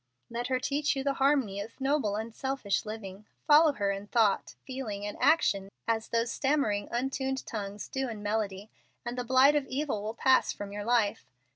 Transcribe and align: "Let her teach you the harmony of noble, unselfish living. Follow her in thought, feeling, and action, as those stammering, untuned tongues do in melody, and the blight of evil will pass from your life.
"Let 0.31 0.47
her 0.47 0.59
teach 0.59 0.95
you 0.95 1.03
the 1.03 1.13
harmony 1.21 1.61
of 1.61 1.79
noble, 1.79 2.15
unselfish 2.15 2.87
living. 2.87 3.27
Follow 3.45 3.73
her 3.73 3.91
in 3.91 4.07
thought, 4.07 4.55
feeling, 4.65 5.05
and 5.05 5.15
action, 5.21 5.69
as 5.87 6.07
those 6.07 6.31
stammering, 6.31 6.87
untuned 6.89 7.45
tongues 7.45 7.87
do 7.87 8.09
in 8.09 8.23
melody, 8.23 8.71
and 9.05 9.15
the 9.15 9.23
blight 9.23 9.53
of 9.55 9.67
evil 9.67 10.01
will 10.01 10.15
pass 10.15 10.51
from 10.51 10.71
your 10.71 10.85
life. 10.85 11.27